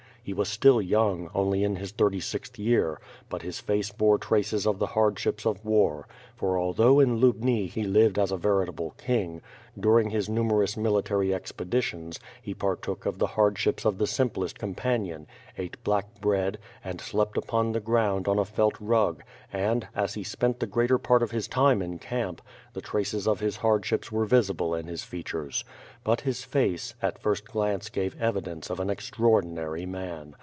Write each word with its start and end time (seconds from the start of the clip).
lie 0.27 0.33
was 0.35 0.47
still 0.47 0.79
young, 0.79 1.27
only 1.33 1.63
in 1.63 1.77
his 1.77 1.91
thirty 1.93 2.19
sixth 2.19 2.59
year, 2.59 3.01
but 3.27 3.41
his 3.41 3.59
face 3.59 3.89
bore 3.91 4.19
traces 4.19 4.67
of 4.67 4.77
the 4.77 4.85
hardships 4.93 5.47
of 5.47 5.65
war, 5.65 6.07
for 6.35 6.59
although 6.59 6.99
in 6.99 7.19
Jjubni 7.19 7.67
he 7.67 7.83
lived 7.83 8.19
as 8.19 8.31
a 8.31 8.37
veritable 8.37 8.91
king; 8.99 9.41
during 9.79 10.09
his 10.09 10.27
numerous 10.29 10.75
military 10.77 11.33
expeditions, 11.33 12.19
he 12.41 12.53
partook 12.53 13.05
of 13.05 13.17
the 13.17 13.25
hardships 13.35 13.83
of 13.85 13.97
the 13.97 14.05
simplest 14.05 14.59
com])anion, 14.59 15.25
eat 15.57 15.81
black 15.83 16.19
bread, 16.21 16.57
and 16.83 16.99
slept 17.01 17.35
upon 17.37 17.71
the 17.71 17.79
ground 17.79 18.27
on 18.27 18.37
a 18.37 18.45
felt 18.45 18.75
rug, 18.79 19.23
and, 19.51 19.87
as 19.95 20.13
he 20.15 20.23
spent 20.23 20.59
the 20.59 20.67
greater 20.67 20.97
part 20.97 21.23
of 21.23 21.31
his 21.31 21.47
time 21.47 21.81
in 21.81 21.97
camp, 21.97 22.41
the 22.73 22.81
traces 22.81 23.27
of 23.27 23.39
his 23.39 23.57
hardships 23.57 24.11
were 24.11 24.25
visible 24.25 24.75
in 24.75 24.87
his 24.87 25.03
features. 25.03 25.63
But 26.03 26.21
his 26.21 26.43
face, 26.43 26.93
at 27.01 27.19
first 27.21 27.45
glance 27.45 27.89
g?\e 27.89 28.11
evidence 28.19 28.69
of 28.69 28.79
an 28.81 28.89
extraordinary 28.89 29.85
man. 29.85 30.35